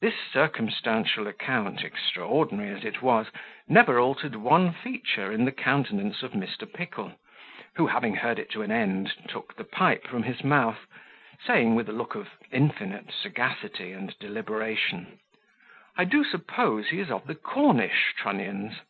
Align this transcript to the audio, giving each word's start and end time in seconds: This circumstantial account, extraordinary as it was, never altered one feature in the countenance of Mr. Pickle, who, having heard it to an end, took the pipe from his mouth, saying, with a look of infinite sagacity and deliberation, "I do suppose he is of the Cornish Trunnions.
This 0.00 0.14
circumstantial 0.32 1.26
account, 1.26 1.84
extraordinary 1.84 2.74
as 2.74 2.82
it 2.82 3.02
was, 3.02 3.26
never 3.68 4.00
altered 4.00 4.36
one 4.36 4.72
feature 4.72 5.30
in 5.30 5.44
the 5.44 5.52
countenance 5.52 6.22
of 6.22 6.32
Mr. 6.32 6.66
Pickle, 6.66 7.12
who, 7.74 7.88
having 7.88 8.14
heard 8.14 8.38
it 8.38 8.48
to 8.52 8.62
an 8.62 8.70
end, 8.72 9.12
took 9.28 9.54
the 9.54 9.64
pipe 9.64 10.06
from 10.06 10.22
his 10.22 10.42
mouth, 10.42 10.86
saying, 11.46 11.74
with 11.74 11.90
a 11.90 11.92
look 11.92 12.14
of 12.14 12.30
infinite 12.50 13.12
sagacity 13.12 13.92
and 13.92 14.18
deliberation, 14.18 15.20
"I 15.94 16.04
do 16.04 16.24
suppose 16.24 16.88
he 16.88 16.98
is 16.98 17.10
of 17.10 17.26
the 17.26 17.34
Cornish 17.34 18.14
Trunnions. 18.16 18.80